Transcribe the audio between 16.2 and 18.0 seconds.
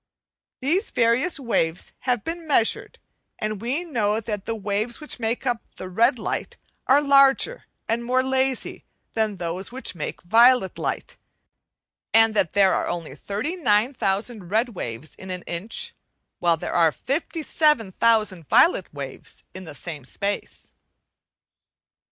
while there are fifty seven